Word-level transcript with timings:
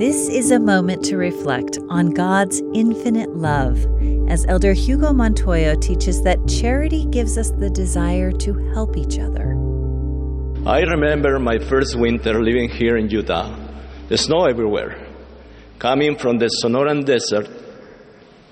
This 0.00 0.30
is 0.30 0.50
a 0.50 0.58
moment 0.58 1.04
to 1.10 1.18
reflect 1.18 1.78
on 1.90 2.08
God's 2.08 2.62
infinite 2.72 3.36
love 3.36 3.76
as 4.30 4.46
Elder 4.48 4.72
Hugo 4.72 5.12
Montoya 5.12 5.76
teaches 5.76 6.22
that 6.22 6.38
charity 6.48 7.04
gives 7.04 7.36
us 7.36 7.50
the 7.50 7.68
desire 7.68 8.32
to 8.32 8.54
help 8.72 8.96
each 8.96 9.18
other. 9.18 9.52
I 10.66 10.80
remember 10.88 11.38
my 11.38 11.58
first 11.58 11.98
winter 11.98 12.42
living 12.42 12.70
here 12.70 12.96
in 12.96 13.10
Utah. 13.10 13.54
The 14.08 14.16
snow 14.16 14.46
everywhere. 14.46 15.06
Coming 15.78 16.16
from 16.16 16.38
the 16.38 16.48
Sonoran 16.64 17.04
Desert, 17.04 17.50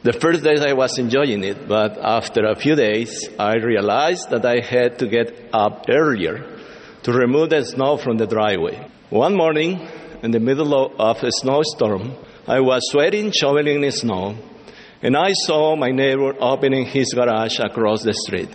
the 0.03 0.13
first 0.13 0.45
days 0.45 0.61
I 0.61 0.75
was 0.75 0.99
enjoying 0.99 1.45
it, 1.45 1.67
but 1.67 1.97
after 1.97 2.45
a 2.45 2.57
few 2.57 2.77
days 2.77 3.27
I 3.39 3.55
realized 3.55 4.29
that 4.29 4.45
I 4.45 4.61
had 4.61 4.99
to 4.99 5.07
get 5.07 5.49
up 5.55 5.87
earlier 5.89 6.45
to 7.05 7.11
remove 7.11 7.49
the 7.49 7.65
snow 7.65 7.97
from 7.97 8.19
the 8.19 8.27
driveway. 8.27 8.87
One 9.09 9.35
morning, 9.35 9.89
in 10.23 10.31
the 10.31 10.41
middle 10.41 10.93
of 10.99 11.23
a 11.23 11.31
snowstorm, 11.31 12.15
I 12.47 12.61
was 12.61 12.83
sweating, 12.91 13.31
shoveling 13.33 13.81
the 13.81 13.91
snow, 13.91 14.37
and 15.03 15.17
I 15.17 15.33
saw 15.33 15.77
my 15.77 15.91
neighbor 15.91 16.35
opening 16.41 16.87
his 16.87 17.13
garage 17.15 17.59
across 17.61 18.03
the 18.03 18.15
street. 18.15 18.49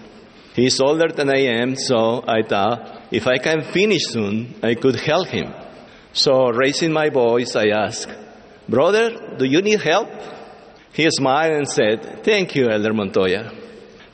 He's 0.56 0.80
older 0.80 1.08
than 1.08 1.30
I 1.30 1.42
am, 1.62 1.76
so 1.76 2.23
I 2.28 2.44
thought 2.44 3.08
if 3.12 3.28
I 3.28 3.38
can 3.38 3.64
finish 3.72 4.04
soon, 4.06 4.56
I 4.62 4.76
could 4.76 5.00
help 5.00 5.28
him. 5.28 5.54
So, 6.14 6.50
raising 6.50 6.92
my 6.92 7.10
voice, 7.10 7.56
I 7.56 7.70
asked, 7.70 8.09
Brother, 8.70 9.36
do 9.38 9.45
you 9.45 9.62
need 9.62 9.82
help? 9.82 10.09
He 10.94 11.09
smiled 11.09 11.54
and 11.54 11.68
said, 11.68 12.23
Thank 12.23 12.56
you, 12.56 12.70
Elder 12.70 12.94
Montoya. 12.94 13.62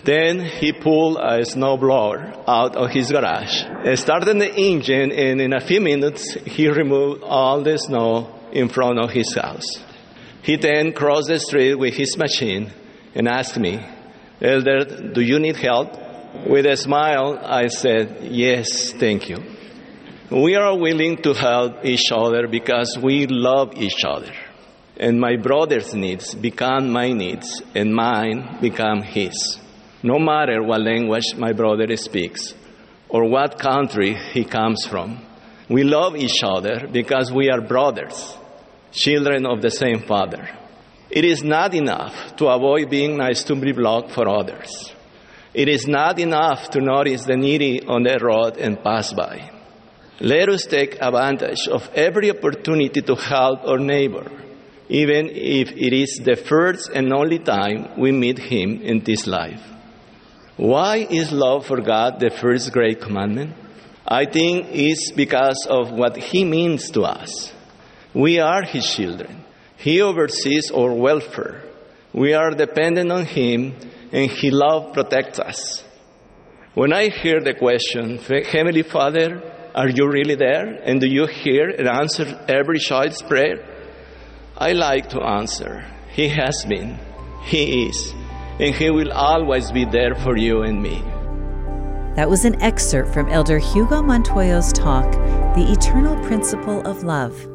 Then 0.03 0.39
he 0.39 0.71
pulled 0.71 1.17
a 1.17 1.41
snowblower 1.41 2.43
out 2.47 2.75
of 2.75 2.89
his 2.91 3.11
garage, 3.11 3.65
started 3.95 4.39
the 4.39 4.53
engine, 4.55 5.11
and 5.11 5.41
in 5.41 5.53
a 5.53 5.59
few 5.59 5.81
minutes 5.81 6.35
he 6.45 6.69
removed 6.69 7.21
all 7.23 7.61
the 7.61 7.77
snow 7.77 8.33
in 8.53 8.69
front 8.69 8.97
of 8.97 9.11
his 9.11 9.35
house. 9.35 9.67
He 10.41 10.55
then 10.55 10.93
crossed 10.93 11.27
the 11.27 11.39
street 11.39 11.75
with 11.75 11.95
his 11.95 12.17
machine 12.17 12.71
and 13.13 13.27
asked 13.27 13.59
me, 13.59 13.85
Elder, 14.41 15.11
do 15.13 15.21
you 15.21 15.37
need 15.37 15.57
help? 15.57 15.89
With 16.47 16.65
a 16.65 16.77
smile, 16.77 17.37
I 17.43 17.67
said, 17.67 18.19
Yes, 18.21 18.93
thank 18.93 19.27
you. 19.27 19.37
We 20.31 20.55
are 20.55 20.77
willing 20.77 21.17
to 21.23 21.33
help 21.33 21.83
each 21.83 22.11
other 22.11 22.47
because 22.47 22.97
we 23.01 23.27
love 23.27 23.73
each 23.75 24.05
other. 24.05 24.31
And 24.95 25.19
my 25.19 25.35
brother's 25.35 25.93
needs 25.93 26.35
become 26.35 26.91
my 26.91 27.11
needs, 27.11 27.61
and 27.75 27.93
mine 27.93 28.59
become 28.61 29.01
his 29.01 29.59
no 30.03 30.17
matter 30.17 30.63
what 30.63 30.81
language 30.81 31.35
my 31.37 31.51
brother 31.51 31.95
speaks 31.97 32.53
or 33.09 33.29
what 33.29 33.59
country 33.59 34.13
he 34.13 34.43
comes 34.45 34.85
from. 34.85 35.21
We 35.69 35.83
love 35.83 36.15
each 36.15 36.41
other 36.43 36.87
because 36.91 37.31
we 37.31 37.49
are 37.49 37.61
brothers, 37.61 38.37
children 38.91 39.45
of 39.45 39.61
the 39.61 39.71
same 39.71 40.01
Father. 40.01 40.49
It 41.09 41.25
is 41.25 41.43
not 41.43 41.73
enough 41.73 42.35
to 42.37 42.47
avoid 42.47 42.89
being 42.89 43.17
nice 43.17 43.43
to 43.45 43.55
be 43.55 43.71
blocked 43.71 44.11
for 44.11 44.27
others. 44.27 44.93
It 45.53 45.67
is 45.67 45.87
not 45.87 46.19
enough 46.19 46.69
to 46.71 46.81
notice 46.81 47.25
the 47.25 47.35
needy 47.35 47.81
on 47.83 48.03
the 48.03 48.19
road 48.21 48.57
and 48.57 48.83
pass 48.83 49.11
by. 49.13 49.51
Let 50.21 50.49
us 50.49 50.65
take 50.65 51.01
advantage 51.01 51.67
of 51.67 51.89
every 51.95 52.29
opportunity 52.29 53.01
to 53.01 53.15
help 53.15 53.65
our 53.65 53.79
neighbor, 53.79 54.29
even 54.87 55.29
if 55.29 55.71
it 55.71 55.93
is 55.93 56.21
the 56.23 56.35
first 56.35 56.89
and 56.93 57.11
only 57.11 57.39
time 57.39 57.99
we 57.99 58.11
meet 58.11 58.37
him 58.37 58.81
in 58.81 58.99
this 58.99 59.25
life. 59.25 59.61
Why 60.59 61.07
is 61.09 61.31
love 61.31 61.67
for 61.67 61.79
God 61.79 62.19
the 62.19 62.29
first 62.29 62.73
great 62.73 62.99
commandment? 62.99 63.55
I 64.05 64.25
think 64.25 64.67
it's 64.71 65.09
because 65.09 65.65
of 65.69 65.91
what 65.91 66.17
He 66.17 66.43
means 66.43 66.91
to 66.91 67.03
us. 67.03 67.53
We 68.13 68.39
are 68.39 68.63
His 68.63 68.85
children. 68.85 69.45
He 69.77 70.01
oversees 70.01 70.69
our 70.69 70.91
welfare. 70.91 71.63
We 72.11 72.33
are 72.33 72.51
dependent 72.51 73.09
on 73.09 73.25
Him, 73.25 73.73
and 74.11 74.29
He 74.29 74.51
love 74.51 74.91
protects 74.91 75.39
us. 75.39 75.81
When 76.73 76.91
I 76.91 77.07
hear 77.07 77.39
the 77.39 77.53
question, 77.53 78.17
Heavenly 78.17 78.83
Father, 78.83 79.41
are 79.73 79.87
you 79.87 80.09
really 80.09 80.35
there? 80.35 80.81
And 80.83 80.99
do 80.99 81.07
you 81.07 81.25
hear 81.25 81.69
and 81.69 81.87
answer 81.87 82.37
every 82.49 82.79
child's 82.79 83.21
prayer? 83.21 83.63
I 84.57 84.73
like 84.73 85.07
to 85.11 85.21
answer, 85.21 85.85
He 86.11 86.27
has 86.27 86.65
been, 86.65 86.99
He 87.45 87.85
is, 87.87 88.13
and 88.59 88.75
He 88.75 88.89
will 88.89 89.11
always 89.11 89.71
be 89.71 89.85
there 89.85 90.15
for 90.15 90.37
you 90.37 90.63
and 90.63 90.81
me. 90.81 91.03
That 92.15 92.29
was 92.29 92.43
an 92.43 92.61
excerpt 92.61 93.13
from 93.13 93.29
Elder 93.29 93.59
Hugo 93.59 94.01
Montoya's 94.01 94.73
talk, 94.73 95.09
The 95.55 95.65
Eternal 95.71 96.21
Principle 96.25 96.81
of 96.81 97.03
Love. 97.03 97.47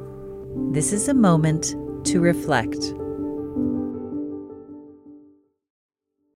This 0.72 0.92
is 0.92 1.08
a 1.08 1.14
moment 1.14 1.74
to 2.06 2.20
reflect. 2.20 2.94